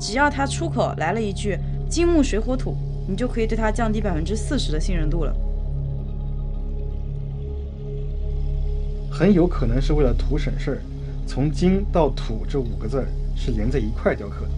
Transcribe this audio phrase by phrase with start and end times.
[0.00, 2.74] 只要他出口来了一句“金木水火土”，
[3.06, 5.36] 你就可以对他降低百分之四十的信任度了。
[9.10, 10.80] 很有可能是为了图省事儿，
[11.26, 13.06] 从金到土这五个字儿
[13.36, 14.50] 是连在一块雕刻的。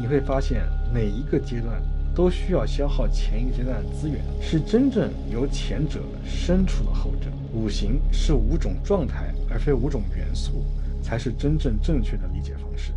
[0.00, 0.62] 你会发现，
[0.92, 1.80] 每一个阶段
[2.16, 7.28] 都需要消耗前一个阶段的资源，是真正由前者生出了后者。
[7.52, 10.64] 五行是五种状态，而非五种元素，
[11.00, 12.92] 才是真正正确的理解方式。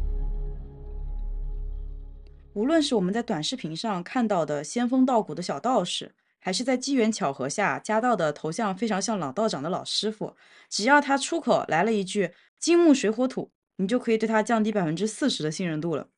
[2.53, 6.13] 无论是我们在短视频上看到的仙风道骨的小道士。
[6.45, 10.35] 还是在机缘巧合下加到的头像非常像老道长的老师傅，
[10.69, 16.09] 只要他出口来了一句“金木水火土”，你就可以对他降低百分之四十的信任度了。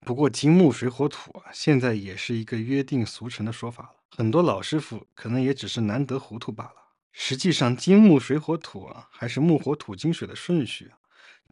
[0.00, 6.76] 不过“金木水火土”啊，现在也是一个约定俗成的说法了，很多老师傅可能也只是难得糊涂罢了。
[7.12, 10.96] 实际上，“金木水火土”啊，还是木火土金水的顺序啊，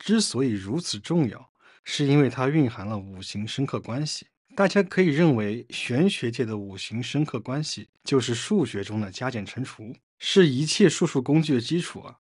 [0.05, 1.53] 之所以如此重要，
[1.85, 4.27] 是因为它蕴含了五行深刻关系。
[4.57, 12.17] 大家可以认为，玄学界的五行深刻关系就是数学中的加减乘除，是一切数数工具的基础啊！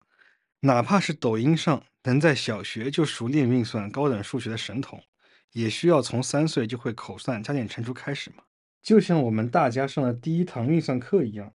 [0.60, 5.02] 哪怕是抖音上能在小学就熟练运算高等数学的神童，
[5.50, 8.44] 也需要从三岁就会口算加减乘除开始嘛。
[8.80, 11.52] 就像我们大家上的第一堂运算课一样，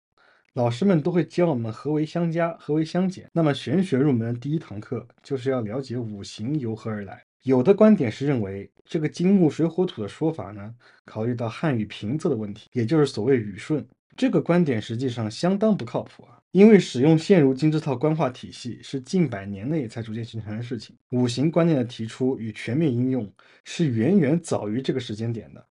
[0.54, 3.28] 老师们都会教我们何为相加，何为相减。
[3.32, 7.24] 那么玄学入门的第一堂课就是要了解五行由何而来。
[7.42, 10.72] 有的观点是认为，这个金木水火土的说法呢，
[11.04, 13.84] 考虑到汉语平仄的问题，也就是所谓语顺。
[14.16, 20.94] 这个观点实际上相当不靠谱啊，因为使用现如今这套官话体系是近百年内才逐渐形成的事情。
[21.10, 23.28] 五行观念的提出与全面应用
[23.64, 25.66] 是远远早于这个时间点的。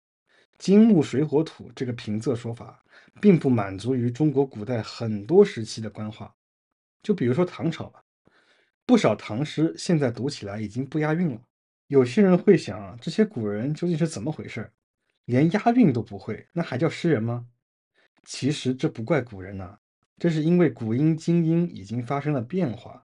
[0.57, 2.83] 金木水火土这个平仄说法，
[3.19, 6.33] 并不满足于中国古代很多时期的官话，
[7.03, 8.03] 就比如说唐朝吧，
[8.85, 11.41] 不少唐诗现在读起来已经不押韵了。
[11.87, 14.71] 有些人会想啊，这些古人究竟是怎么回事？
[15.25, 17.47] 连押韵都不会，那还叫诗人吗？
[18.23, 19.77] 其实这不怪古人呐，
[20.17, 23.05] 这是因为古音今音已经发生了变化。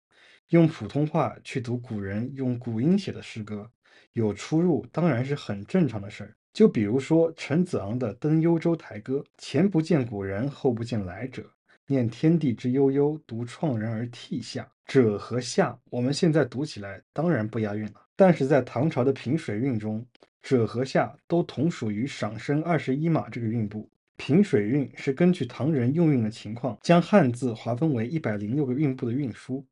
[0.50, 3.69] 用普通话去读古人用古音写的诗歌，
[4.13, 6.38] 有出入当然是很正常的事儿。
[6.57, 11.45] 就比如说陈子昂的《登幽州台歌》，前不见古人，后不见来者，
[11.85, 14.68] 念天地之悠悠，独怆然而涕下。
[14.88, 18.01] 者和下，我们现在读起来当然不押韵了。
[18.16, 20.03] 但是在唐朝的平水韵中，
[20.41, 23.88] 者和下都同属于上声二十一码这个韵部。
[24.16, 29.63] 平水韵是根据唐人用韵的情况，将汉字划分为一百零六个韵部的韵书。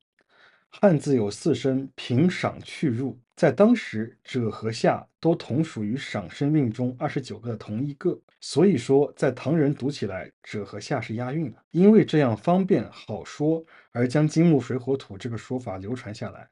[0.70, 8.18] 汉字有四声平、赏、去、入，在当时，者和下都同属于赏声韵中二十九个的同一个。
[8.40, 16.48] 所以说，在唐人读起来，者和下是押韵的，因为这样方便好说，而将金木水火土这个说法流传下来。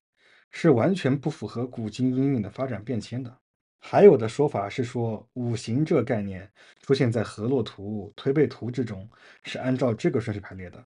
[0.56, 3.36] 是完全不符合古今音韵的发展变迁的。
[3.80, 6.48] 还有的说法是说，五行这概念
[6.82, 9.10] 出现在河洛图、推背图之中，
[9.44, 10.84] 是按照这个顺序排列的，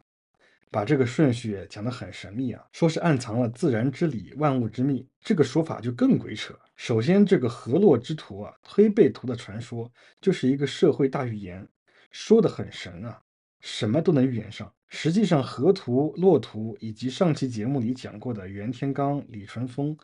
[0.69, 5.07] 把这个顺序讲得很神秘啊，说是暗藏了自然之理、万物之秘。
[5.21, 6.53] 这个说法就更鬼扯。
[6.75, 9.91] 首先，这个河洛之图啊，推背图的传说
[10.21, 11.67] 就是一个社会大预言，
[12.11, 13.19] 说的很神啊，
[13.61, 14.71] 什么都能预言上。
[14.89, 19.97] 实际上，河图、洛图以及上期节目里讲过的袁天罡、李淳风，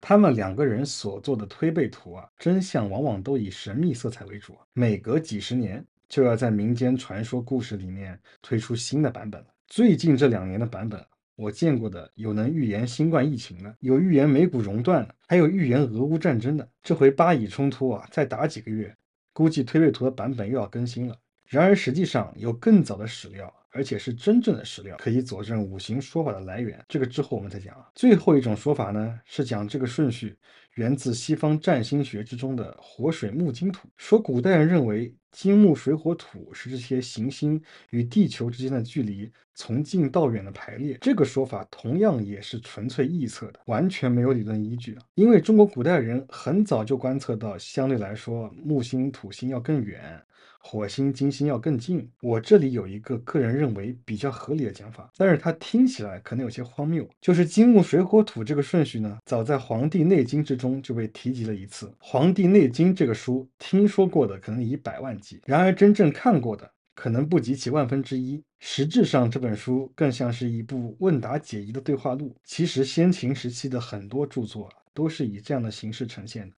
[0.00, 4.56] 他们两个人所做的推背图啊，真相往往都以神秘色彩为主。
[4.72, 9.46] 每隔几十年，就要在民间传说故事里面推出新的版本了。
[9.68, 11.04] 最近这两年的版本，
[11.34, 16.68] 我见过的有能预言新冠疫情的，有预言美股熔断的，还有预言俄乌战争的。
[16.82, 18.94] 这回巴以冲突啊，再打几个月，
[19.32, 21.16] 估计推背图的版本又要更新了。
[21.44, 23.52] 然而，实际上有更早的史料。
[23.72, 26.82] 而且是真正的史料，可以佐证五行说法的来源。
[26.88, 27.86] 这个之后我们再讲啊。
[27.94, 30.34] 最后一种说法呢，是讲这个顺序
[30.76, 40.98] 源自西方占星学之中的火水木金土，说古代人认为金木水火土是这些行星与地球之间的距离从近到远的排列。
[41.00, 45.02] 这个说法同样也是纯粹臆测的，完全没有理论依据啊。
[45.14, 50.22] 因为中国古代人很早就观测到，相对来说木星、土星要更远。
[50.58, 52.10] 火星、金星要更近。
[52.20, 57.08] 我这里有一个个人认为比较合理的讲法，但是它听起来可能有些荒谬。
[57.20, 61.86] 就是金木水火土这个顺序呢，早在《黄帝内经》之中就被提及了一次。
[61.98, 68.42] 《黄帝内经》这个书听说过的可能以百万计，然而真正看过的可能不及其万分之一。
[68.58, 72.34] 实质上，这本书更像是一部问答解疑的对话录。
[72.44, 76.56] 其实，先秦时期的很多著作都是以这样的形式呈现的。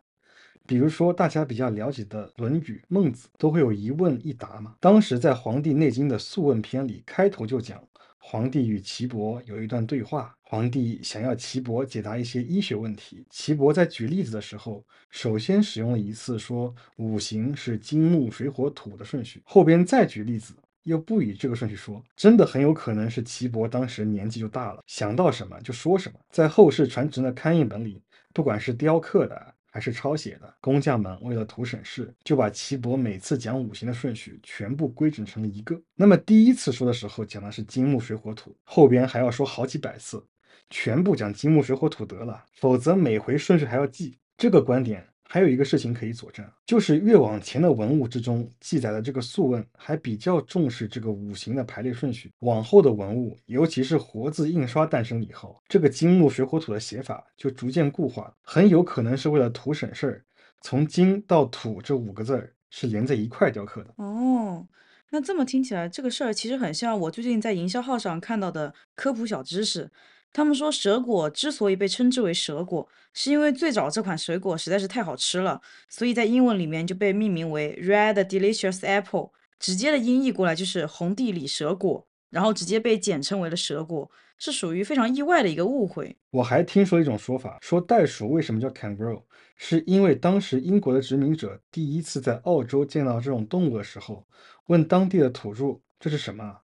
[0.64, 4.76] 比如说，大家比较了解的《论语》《孟子》，都会有一问一答嘛。
[4.80, 7.82] 当时在《黄帝内经》的《素问篇》里，开头就讲
[8.30, 13.24] ：“皇帝与岐伯有一段对话，皇帝想要岐伯解答一些医学问题。
[13.30, 20.52] 岐伯在举例子的时候，首先使用了一次说五行是金木水火土的顺序，后边再举例子。
[20.82, 26.18] 又不以这个顺序说，真的很有可能是岐伯当时年纪就大了，想到什么就说什么。
[26.30, 28.02] 在后世传承的刊印本里，
[28.34, 35.80] 不管是雕刻的还是抄写的，工匠们为了图省事，就把岐伯每次讲五行的顺序全部规整成了一个。
[35.94, 40.20] 那么第一次说的时候讲的是金木水火土，后边还要说好几百次，
[40.68, 44.18] 全部讲金木水火土得了，否则每回顺序还要记。
[44.36, 45.06] 这个观点。
[45.30, 52.32] 还有一个事情可以佐证，就是越往前的文物之中记载的这个《素问》，还比较重视这个五行的排列顺序。
[52.38, 60.24] 往后的文物，尤其是活字印刷诞生以后，这个金木水火土的写法就逐渐固化，很有可能是为了图省事儿，
[60.62, 63.92] 从金到土这五个字儿是连在一块雕刻的。
[63.96, 64.66] 哦，
[65.10, 69.90] 那这么听起来，这个事儿其实很像我最近在营销号上看到的科普小知识。
[70.32, 86.16] 他们说蛇果之所以被称之为蛇果，是因为最早这款水果实在是太好吃了，所以在英文里面就被命名为 Red Delicious Apple，直接的音译过来就是红地里蛇果，然后直接被简称为了蛇果，是属于非常意外的一个误会。
[86.30, 89.22] 我还听说一种说法，说袋鼠为什么叫 kangaroo，
[89.56, 94.24] 是因为当时英国的殖民者第一次在澳洲见到这种动物的时候，
[94.66, 96.58] 问当地的土著这是什么。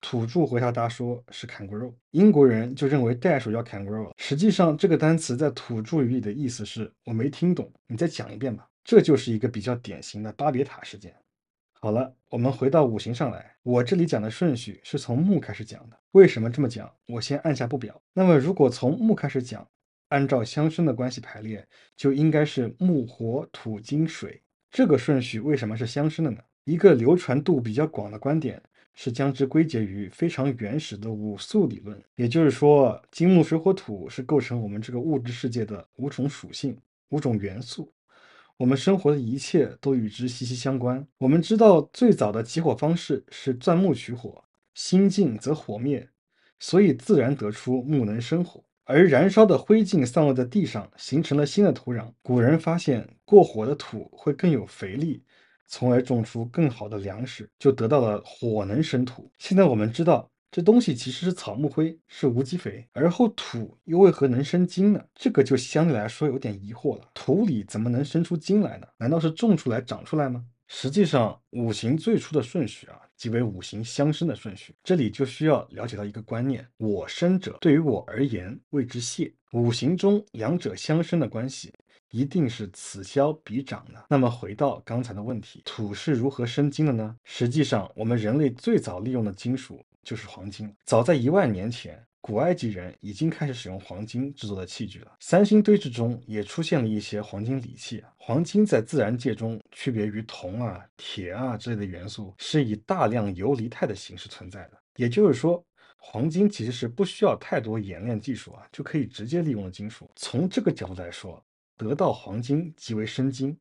[0.00, 4.10] 土著回答他说是 kangaroo，英国人就认为袋鼠叫 kangaroo。
[4.16, 8.68] 实际上，这个单词在土著语里的意思是我没听懂，你再讲一遍吧。
[8.84, 11.14] 这就是一个比较典型的巴别塔事件。
[11.72, 15.98] 好了，我们回到五行上来，我这里讲的顺序是从木开始讲的。
[16.12, 16.90] 为什么这么讲？
[17.06, 18.00] 我先按下不表。
[18.12, 19.66] 那么，如果从木开始讲，
[20.08, 21.66] 按照相生的关系排列，
[21.96, 24.40] 就应该是木火土金水。
[24.70, 26.38] 这个顺序为什么是相生的呢？
[26.64, 28.62] 一个流传度比较广的观点。
[28.96, 36.76] 是将之归结于非常原始的五素理论，也就是说，金木水火土是构成我们这个物质世界的五种属性、
[37.10, 37.92] 五种元素，
[38.56, 41.06] 我们生活的一切都与之息息相关。
[41.18, 46.08] 我们知道，最早的起火方式是钻木取火，心静则火灭，
[46.58, 48.64] 所以自然得出木能生火。
[48.88, 52.10] 而燃烧的灰烬散落在地上，形成了新的土壤。
[52.22, 55.22] 古人发现，过火的土会更有肥力。
[55.66, 59.30] 从而种出更好的粮食，就得到了火能生土。
[59.38, 62.86] 现在我们知道，这东西其实是草木灰，是无机肥。
[62.92, 65.04] 而后土又为何能生金呢？
[65.14, 67.08] 这个就相对来说有点疑惑了。
[67.12, 68.86] 土里怎么能生出金来呢？
[68.96, 70.44] 难道是种出来长出来吗？
[70.68, 74.74] 实际上，五行最初的顺序啊，即为五行相生的顺序。
[74.82, 79.32] 这里就需要了解到一个观念：我生者对于我而言谓之谢。
[79.52, 81.72] 五行中两者相生的关系。
[82.10, 84.04] 一定是此消彼长的。
[84.08, 87.16] 那么回到刚才的问题，土是如何生金的呢？
[87.24, 90.74] 实际上，我们人类最早利用的金属就是黄金。
[90.84, 95.12] 早在一万年前，古埃及人已经开始使用黄金制作的器具了。
[95.20, 98.02] 三星堆之中也出现了一些黄金礼器。
[98.16, 104.72] 黄金在自然界中区别于铜啊、铁啊之类的元素，是以大量游离态的形式存在的。
[104.96, 105.64] 也就是说，
[105.98, 110.10] 黄金其实是不需要太多冶炼技术啊，就可以直接利用的金属。
[110.16, 111.40] 从这个角度来说，
[111.76, 113.56] 得到黄金即为生金，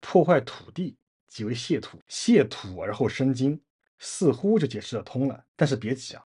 [0.00, 3.60] 破坏土地即为泄土，泄土而后生金，
[3.98, 5.44] 似乎就解释得通了。
[5.56, 6.24] 但是别急啊，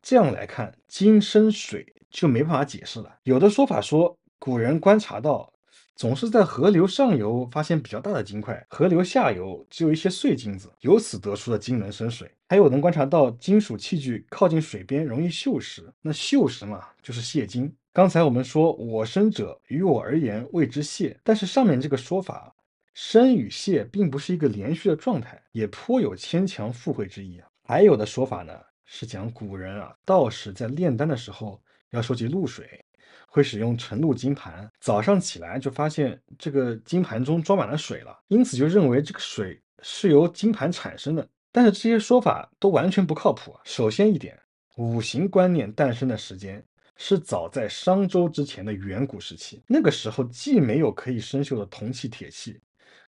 [0.00, 3.18] 这样来看，金生水就没办法解释了。
[3.24, 5.52] 有的说法说，古人观察到，
[5.96, 12.30] 总是在河流上游发现比较大的金块，河流下游只有一些碎金子，由此得出了金能生水。
[12.48, 17.74] 还有能观察到金属器具靠近水边容易锈蚀，那锈蚀嘛，就是泄金。
[17.94, 22.52] 刚才我们说，我生者于我而言谓之谢，但是上面这个说法，
[22.92, 27.46] 生与谢并不是一个连续的状态，也颇有牵强附会之意啊。
[27.62, 28.52] 还有的说法呢，
[28.84, 32.84] 是讲古人啊，道士在炼丹的时候要收集露水，
[33.28, 41.24] 会使用晨露金盘，早上起来就发现这个金盘中装满了水了，因此就认为这个水是由金盘产生的。
[41.52, 43.60] 但是这些说法都完全不靠谱啊。
[43.62, 44.36] 首先一点，
[44.78, 46.60] 五行观念诞生的时间。
[46.96, 52.60] 是早在商周之前的远古时期，那个时候既没有可以生锈的铜器、铁器，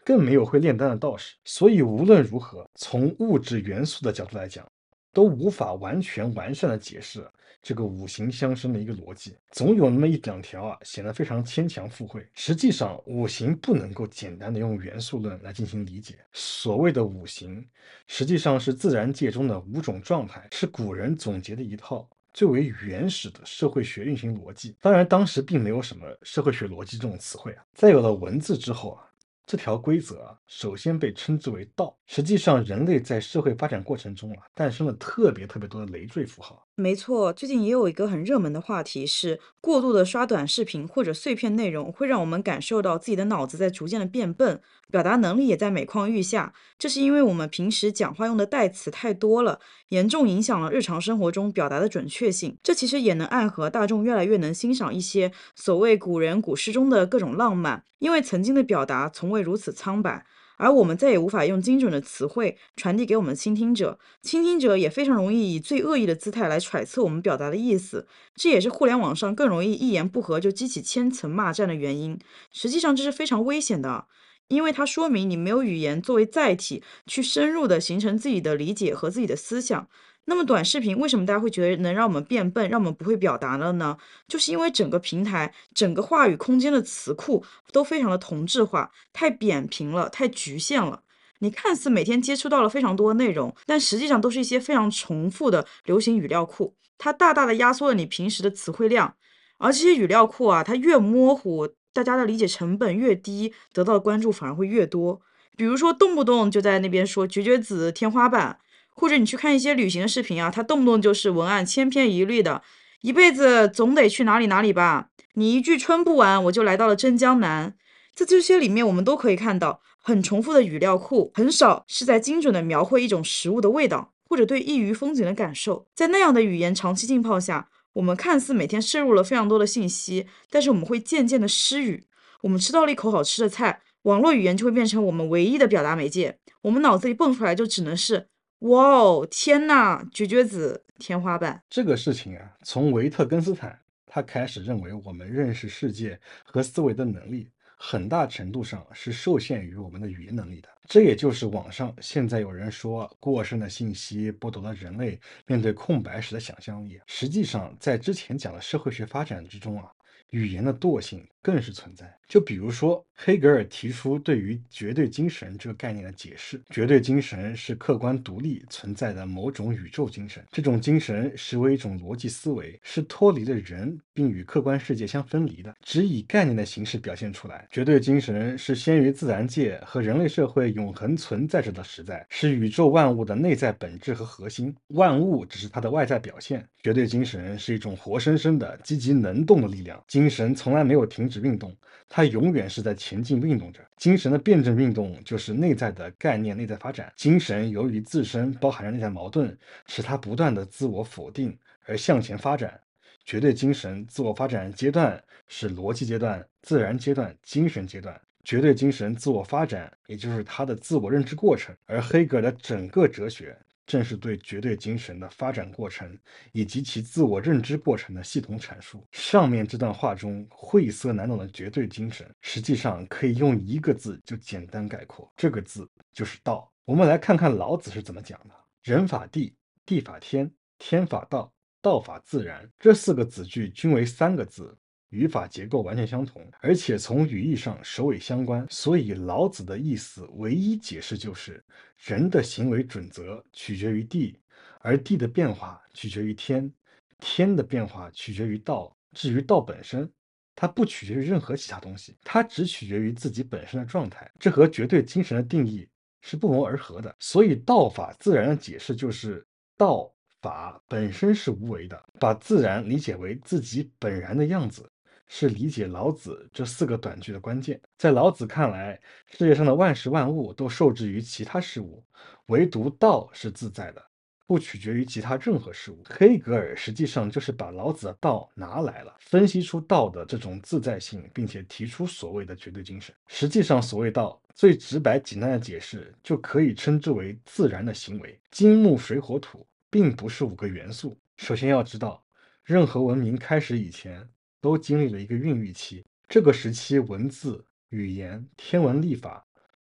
[0.04, 4.66] 更没有会炼丹的道士，所以无论如何，从物质元素的角度来讲，
[5.12, 7.28] 都无法完全完善的解释
[7.60, 12.26] 这个五行相生的一个逻辑，总有那么一两条啊，显得非常牵强附会。
[12.34, 16.18] 实际上，五行不能够简单的用元素论来进行理解。
[16.32, 17.64] 所谓的五行，
[18.08, 22.08] 实际上是自然界中的五种状态，是古人总结的一套。
[22.32, 27.64] 最为原始的社会学运行逻辑，当然当时并没有什么社会学逻辑这种词汇啊。
[27.74, 29.04] 在有了文字之后啊，
[29.44, 31.96] 这条规则啊首先被称之为道。
[32.06, 36.68] 实际上，人类在社会发展过程中啊，诞生了特别特别多的累赘符号。
[36.74, 46.52] 没错，最近也有一个很热门的话题是，过度的刷短视频或者碎片内容，会让我们感受到自己的脑子在逐渐的变笨，表达能力也在每况愈下。
[46.78, 52.58] 这是因为我们平时讲话用的代词太多了，严重影响了日常生活中表达的准确性。
[52.62, 60.26] 这其实也能暗合大众越来越能欣赏一些所谓古人古诗中的各种浪漫，因为曾经的表达从未如此苍白。
[60.56, 72.18] 而我们再也无法用精准的词汇传递给我们倾听者，倾听者也非常容易以最恶意的姿态来揣测我们表达的意思，这也是互联网上更容易一言不合就激起千层骂战的原因。
[72.52, 74.06] 实际上这是非常危险的，
[74.48, 79.88] 因为它说明你没有语言作为载体去深入的形成自己的理解和自己的思想。
[80.26, 83.98] 那么短视频为什么大家会觉得能让我们变笨，让我们不会表达了呢？
[84.28, 91.02] 就是因为整个平台、整个话语空间的词库都非常的同质化，太扁平了，太局限了。
[91.40, 99.16] 你看似每天接触到了非常多的内容，但实际上都是一些非常重复的流行语料库，它大大的压缩了你平时的词汇量。
[99.58, 105.20] 而这些语料库啊，它越模糊，大家的理解成本越低，得到的关注反而会越多。
[105.56, 108.58] 比如说，动不动就在那边说“绝绝子”天花板。
[108.94, 112.62] 或者你去看一些旅行的视频啊，它动不动就是文案千篇一律的，
[113.00, 115.08] 一辈子总得去哪里哪里吧。
[115.34, 117.74] 你一句春不完，我就来到了真江南。
[118.14, 125.86] 在这些里面，我们都可以看到很重复的语料库，很少是在精准的描绘一种食物的味道，或者对异域风景的感受。
[125.94, 132.04] 在那样的语言长期浸泡下，我们看似每天摄入了非常多的信息，但是我们会渐渐的失语。
[132.42, 138.28] 我们吃到了一口好吃的菜，网络语言就会变成我们唯一的表达媒介，我们脑子里蹦出来就只能是。
[138.62, 141.60] 哇哦，天呐，绝绝子天花板！
[141.68, 143.76] 这个事情啊，从维特根斯坦
[144.06, 150.68] 他开始认为，我们认识世界和思维的能力，很大程度上是受限于我们的语言能力的。
[150.86, 157.00] 这也就是网上现在有人说过剩的信息剥夺了人类面对空白时的想象力。
[157.08, 159.90] 实际上，在之前讲的社会学发展之中啊。
[160.30, 162.10] 语言的惰性更是存在。
[162.28, 177.68] 就比如说，黑格尔提出对于绝对精神这个概念的解释：绝对精神是客观独立存在的某种宇宙精神，这种精神实为一种逻辑思维，是脱离了人并与客观世界相分离的，只以概念的形式表现出来。
[177.70, 186.66] 绝对精神是先于自然界和人类社会永恒存在着的实在，是宇宙万物的内在本质和核心，万物只是它的外在表现。
[186.82, 190.02] 绝对精神是一种活生生的、积极能动的力量。
[190.08, 191.74] 精神从来没有停止运动，
[192.08, 193.80] 它永远是在前进运动着。
[193.96, 197.10] 精神的辩证运动就是内在的概念内在发展。
[197.16, 202.78] 精神由于自身包含着内在矛盾，使它不断的自我否定而向前发展。
[203.24, 208.20] 绝对精神自我发展阶段是逻辑阶段、自然阶段、精神阶段。
[208.44, 211.74] 绝对精神自我发展，也就是它的自我认知过程。
[211.86, 213.56] 而黑格尔的整个哲学。
[213.92, 216.18] 正是对绝对精神的发展过程
[216.52, 219.06] 以及其自我认知过程的系统阐述。
[219.12, 226.72] 上面这段话中晦涩难懂的绝对精神，实际上可以用一个字就简单概括，这个字就是道。
[226.86, 232.66] 我们来看看老子是怎么讲的：人法地，地法天，天法道，道法自然。
[232.78, 234.74] 这四个子句均为三个字。
[235.12, 241.62] 语法结构完全相同，而且从语义上首尾相关，所以老子的意思唯一解释就是：
[241.98, 244.40] 人的行为准则取决于地，
[244.80, 246.72] 而地的变化取决于天，
[247.18, 248.96] 天的变化取决于道。
[249.12, 250.10] 至于道本身，
[250.54, 254.30] 它不取决于任何其他东西，它只取决于自己本身的状态。
[254.40, 255.86] 这和绝对精神的定义
[256.22, 257.14] 是不谋而合的。
[257.20, 264.88] 所以道法自然的解释就是：道法本身是无为的，把自然理解为自己本然的样子。
[265.28, 267.80] 是理解老子这四个短句的关键。
[267.96, 272.04] 在老子看来，世界上的万事万物都受制于其他事物，
[272.46, 274.04] 唯独道是自在的，
[274.46, 276.02] 不取决于其他任何事物。
[276.04, 283.14] 黑格尔实际上就是把老子的道拿来了，分析出道的这种自在性，并且提出所谓的绝对精神。
[283.26, 288.38] 实际上，所谓道最直白简单的解释，就可以称之为自然的行为。
[288.50, 291.18] 金木水火土并不是五个元素。
[291.38, 292.22] 首先要知道，
[292.62, 294.28] 任何文明开始以前。
[294.62, 299.44] 都经历了一个孕育期，这个时期，文字、语言、天文历法、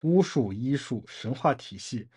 [0.02, 2.08] 巫术、医术、神话体系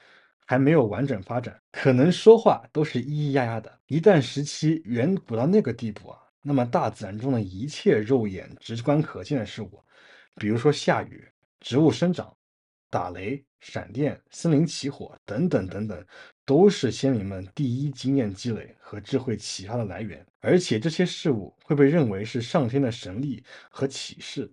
[0.45, 3.79] 还没有完整发展，可能说话都是咿咿呀呀的。
[3.87, 9.83] 一旦时期远古到那个地步啊，那么大自然中的一切肉眼直观可见的事物，
[10.35, 11.27] 比如说下雨、
[11.59, 12.33] 植物生长。
[12.89, 16.05] 打雷、闪电、森林起火等等等等，
[16.45, 24.51] 都是先民们第一经验积累和智慧启发的来源，而且这些事物会被认为是上天的神力和启示，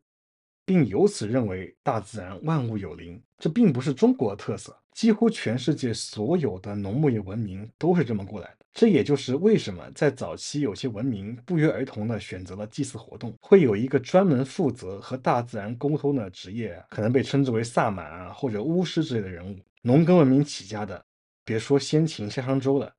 [0.64, 3.20] 并由此认为大自然万物有灵。
[3.38, 8.56] 这并不是中国的特色，几乎全世界所有的农牧业文明都是这么过来的。
[8.73, 19.59] 这也就是为什么在早期有些文明不约而同地选择了祭祀活动，会有一个专门负责和大自然沟通的职业，可能被称之为萨满啊或者巫师之类的人物。
[19.82, 21.04] 农耕文明起家的，
[21.50, 22.95] 别说先秦夏商周了。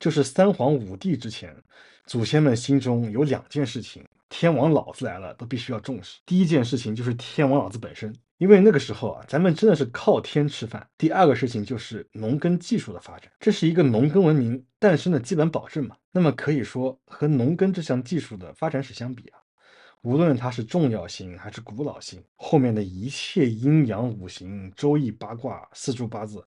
[0.00, 1.54] 就是三皇五帝之前，
[2.04, 6.18] 祖先们心中有两件事情，天王老子来了都必须要重视。
[6.26, 10.84] 第一件事情就是天王老子本身，因为那个时候啊，咱们真的是靠天吃饭。
[10.98, 15.94] 第二个事情就是农耕技术的发展，这是一个农耕文明诞生的基本保证嘛。
[16.10, 19.38] 那么可以说，和农耕这项技术的发展史相比啊，
[20.02, 26.44] 无论它是重要性还是古老性，后面的一切阴阳五行、周易八卦、四柱八字。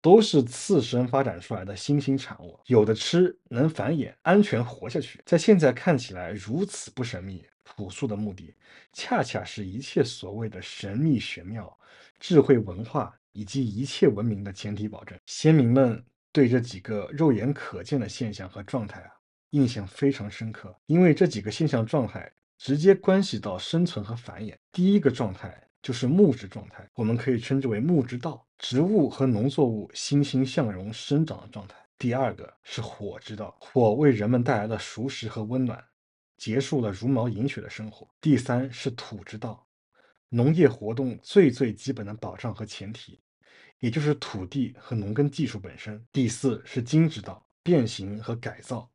[0.00, 5.20] 都是次生发展出来的新兴产物，有的吃，能繁衍，安全活下去。
[5.26, 8.54] 在现在看起来如此不神秘、朴素的目的，
[8.92, 11.76] 恰恰是一切所谓的神秘玄妙、
[12.20, 15.18] 智慧文化以及一切文明的前提保证。
[15.26, 19.10] 先民们对这几个肉眼可见的现象和状态啊，
[19.50, 24.54] 印象非常深刻，因为这几个现象状态直接关系到生存和繁衍。
[24.70, 25.67] 第一个状态。
[25.80, 31.76] 就是木质状态，我们可以称之为木之道，植物和农作物欣欣向荣生长的状态。
[31.98, 35.82] 第二个是火之道，火为人们带来了熟食和温暖，
[36.36, 38.08] 结束了茹毛饮血的生活。
[38.20, 39.66] 第三是土之道，
[40.28, 43.20] 农业活动最最基本的保障和前提，
[43.78, 46.04] 也就是土地和农耕技术本身。
[46.12, 48.90] 第四是金之道，变形和改造，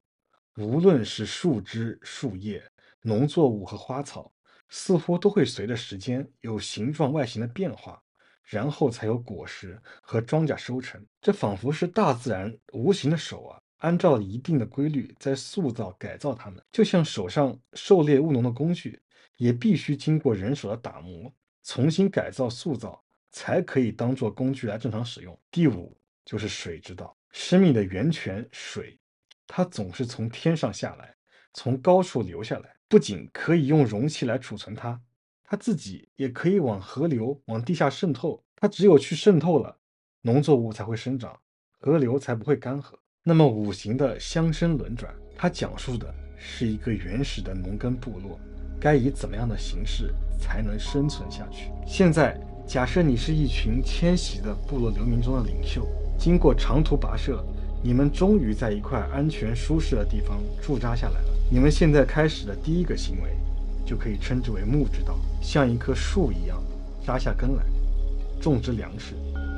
[0.58, 2.64] 无论是树枝、树叶、
[3.02, 4.33] 农作物和花草。
[4.76, 8.02] 似乎都会随着时间有形状外形的变化，
[8.44, 11.00] 然后才有果实和庄稼收成。
[11.22, 16.60] 这仿佛是大自然无形的手啊，按照一定的规律在塑造改造它们。
[16.72, 19.00] 就像手上狩猎务农的工具，
[19.38, 23.00] 也必须经过人手的打磨、重新改造、塑造，
[23.30, 25.40] 才可以当做工具来正常使用。
[25.52, 29.00] 第五就是水之道，生命的源泉水，
[29.46, 31.16] 它总是从天上下来，
[31.54, 32.76] 从高处流下来。
[32.88, 35.02] 不仅可以用容器来储存它，
[35.44, 38.44] 它自己也可以往河流、往地下渗透。
[38.56, 39.78] 它只有去渗透了，
[40.22, 41.38] 农作物才会生长，
[41.80, 42.94] 河流才不会干涸。
[43.24, 48.40] 那么五行的相生轮转，它讲述的是一个原始的农耕部落
[48.80, 51.72] 该以怎么样的形式才能生存下去。
[51.86, 57.44] 现在，假设你是一群迁徙的部落流民中的领袖，经过长途跋涉，
[57.82, 61.33] 你们终于在一块安全舒适的地方驻扎下来了。
[61.54, 63.30] 你们现在开始的第一个行为，
[63.86, 66.60] 就可以称之为木之道，像一棵树一样
[67.06, 67.64] 扎下根来，
[68.42, 69.14] 种植粮食，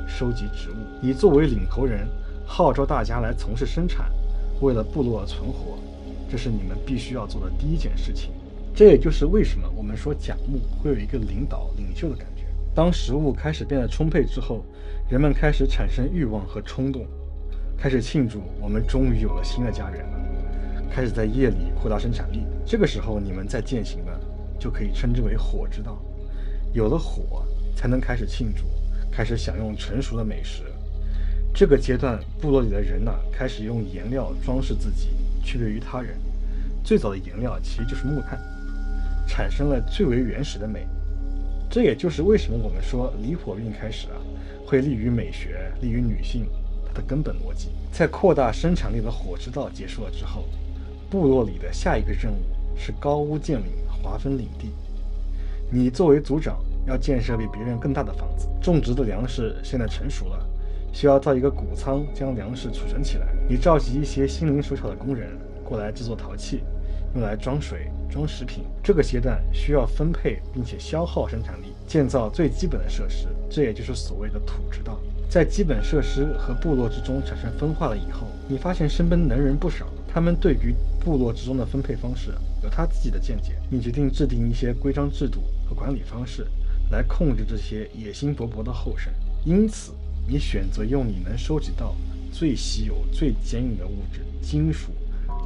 [0.06, 0.74] 收集植物。
[1.00, 2.06] 你作为领头人，
[2.44, 4.12] 号召大家来从事生产，
[4.60, 5.78] 为了部落存活，
[6.30, 8.30] 这是你们必须要做的第一件事情。
[8.74, 12.42] 这也就是为什么我们说甲木会有一个领导、领袖的感觉。
[12.74, 14.62] 当食物开始变得充沛之后，
[15.08, 17.06] 人们开始产生欲望和冲动，
[17.74, 20.25] 开始庆祝我们终于有了新的家园了。
[20.90, 24.20] 开始在夜里扩大生产力，这个时候你们在践行的
[24.58, 26.02] 就可以称之为火之道。
[26.72, 27.44] 有了火，
[27.74, 28.64] 才能开始庆祝，
[29.10, 30.62] 开始享用成熟的美食。
[31.54, 35.08] 这个阶段，部落里的人呢，开始用颜料装饰自己，
[35.42, 36.16] 区别于他人。
[36.84, 38.38] 最早的颜料其实就是木炭，
[39.26, 40.86] 产生了最为原始的美。
[41.68, 44.16] 这也就是为什么我们说离火运开始啊，
[44.66, 46.46] 会利于美学，利于女性，
[46.86, 47.68] 它的根本逻辑。
[47.90, 50.44] 在扩大生产力的火之道结束了之后。
[51.08, 52.36] 部落里的下一个任务
[52.76, 53.62] 是高屋建瓴，
[54.02, 54.70] 划分领地。
[55.70, 58.48] 你作为族长，要建设比别人更大的房子。
[58.60, 60.46] 种植的粮食现在成熟了，
[60.92, 63.26] 需要造一个谷仓，将粮食储存起来。
[63.48, 65.28] 你召集一些心灵手巧的工人
[65.64, 66.62] 过来制作陶器，
[67.14, 68.64] 用来装水、装食品。
[68.82, 74.98] 这个阶段需要分配并且消耗生产力，建造最基本的设施，这也就是所谓的土之道。
[75.28, 79.86] 在基本设施和部落之中产生分化了以后，你发现身边能人不少。
[80.12, 86.46] 他们对于部落之中的分配方式有他自己的见解，你决定制定一些规章制度和管理方式，
[86.90, 89.12] 来控制这些野心勃勃的后生。
[89.44, 89.92] 因此，
[90.26, 91.94] 你选择用你能收集到
[92.32, 94.90] 最稀有、最坚硬的物质——金属，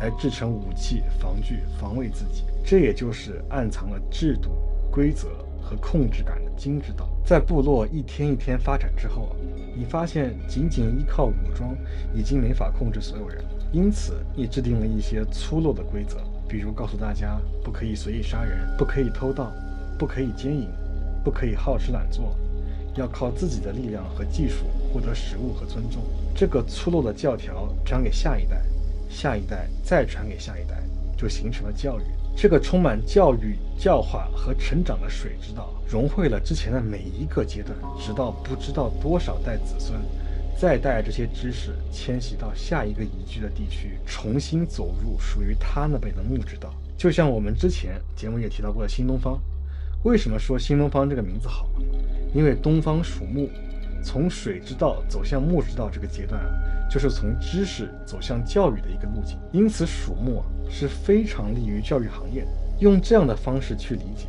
[0.00, 2.44] 来制成武器、防具、防卫自己。
[2.64, 4.50] 这也就是暗藏了制度、
[4.90, 5.28] 规则
[5.60, 7.08] 和控制感的金之道。
[7.24, 9.34] 在部落一天一天发展之后，
[9.76, 11.76] 你发现仅仅依靠武装
[12.14, 13.44] 已经没法控制所有人。
[13.72, 16.16] 因此，你制定了一些粗陋的规则，
[16.48, 19.52] 比如告诉大家不可以随意杀人，不可以偷盗，
[19.96, 20.66] 不可以奸淫，
[21.22, 22.34] 不可以好吃懒做，
[22.96, 26.02] 要靠自己的力量和技术获得食物和尊重。
[26.34, 28.60] 这个粗陋的教条传给下一代，
[29.08, 30.82] 下一代再传给下一代，
[31.16, 32.02] 就形成了教育。
[32.36, 40.00] 这个充满教育、教化和成长的水之道，融汇了之前的每一个阶段，直到不知道多少代子孙，
[40.60, 46.70] 再带这些知识迁徙到下一个宜居的地区，重新走入属于他那辈的木之道。
[46.98, 49.40] 就像我们之前节目也提到过的新东方，
[50.02, 51.66] 为什么说新东方这个名字好？
[52.34, 53.48] 因为东方属木，
[54.04, 56.38] 从水之道走向木之道这个阶段。
[56.90, 62.48] 就是从知识走向教育的一个路径，因此属木啊是非常利于教育行业的。
[62.80, 64.26] 用这样的方式去理解，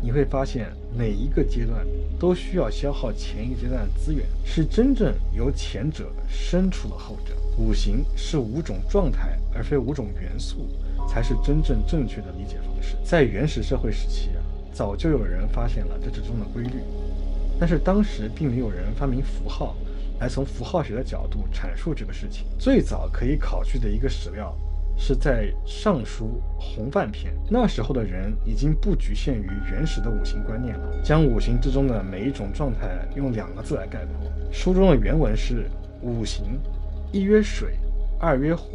[0.00, 1.86] 你会发现每一个阶段
[2.18, 7.34] 都需要消耗前一阶段的资源，是真正由前者生出了后者。
[7.58, 10.68] 五行是五种状态，而非五种元素，
[11.08, 12.96] 才是真正正确的理解方式。
[13.04, 14.40] 在原始社会时期啊，
[14.72, 16.80] 早就有人发现了这之中的规律，
[17.60, 19.76] 但是当时并没有人发明符号。
[20.18, 22.46] 来从符号学的角度阐述这个事情。
[22.58, 24.56] 最早可以考据的一个史料，
[24.96, 27.32] 是在《尚书·洪范篇》。
[27.50, 34.30] 那时候的人已经不局限于原始的五行观念了，将五行之中的每一种状态用两个字来概括。
[34.50, 35.68] 书中的原文是：
[36.00, 36.58] 五行，
[37.12, 37.74] 一曰水，
[38.18, 38.70] 二曰火，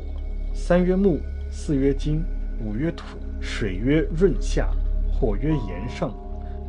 [0.54, 2.24] 三曰木，四曰金，
[2.64, 3.18] 五曰土。
[3.42, 4.70] 水曰润下，
[5.12, 6.14] 火曰炎上，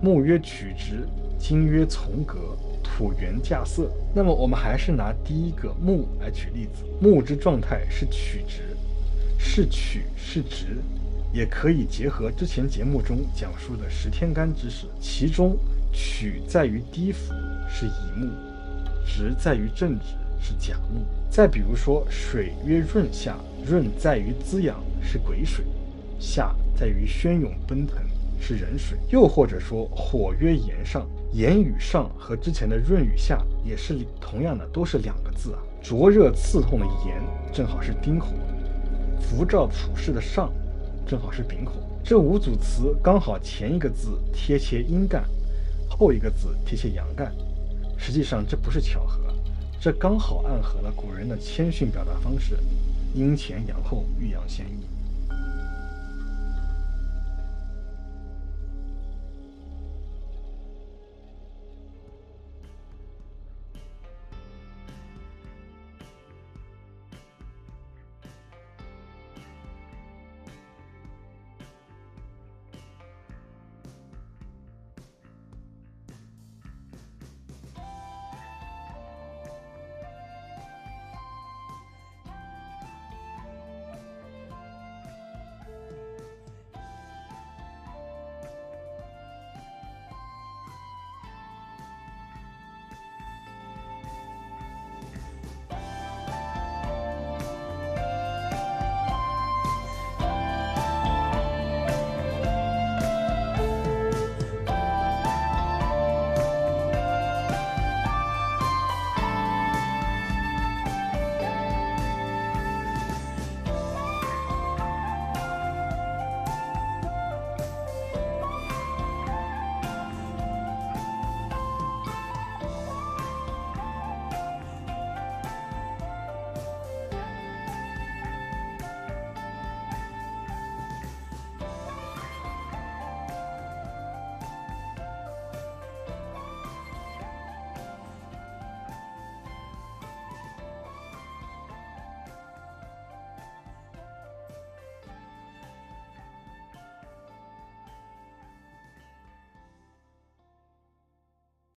[0.01, 1.07] 木曰曲直，
[1.39, 2.57] 金曰从革。
[2.83, 6.85] 土元稼色，那么我们还是拿第一个木来举例子。
[7.01, 8.72] 木之状态是曲直，
[9.45, 10.79] 是曲是直，
[11.31, 14.87] 也可以结合之前节目中讲述的十天干知识。
[15.01, 15.59] 其中
[15.93, 17.35] 曲在于低伏，
[17.69, 18.29] 是乙木；
[19.05, 20.07] 直在于正直，
[20.41, 21.05] 是甲木。
[21.29, 25.65] 再比如说，水曰润下，润在于滋养，是癸水；
[26.19, 27.99] 下在于汹涌奔腾，
[28.41, 28.97] 是壬水。
[29.11, 31.07] 又或者说，火曰炎上。
[31.35, 35.59] 炎与上和之前的润与下也是同样的，都是两个字啊。
[35.83, 37.21] 灼热刺痛的炎
[37.53, 38.29] 正好是丁火，
[39.23, 40.53] 福照普世的上
[41.07, 41.73] 正好是丙火。
[42.05, 45.25] 这五组词刚好前一个字贴切阴干，
[45.89, 47.33] 后一个字贴切阳干。
[47.97, 49.21] 实际上这不是巧合，
[49.81, 52.59] 这刚好暗合了古人的谦逊表达方式：
[53.15, 54.85] 阴前阳后，欲扬先抑。